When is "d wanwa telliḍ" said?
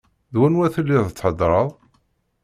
0.33-1.05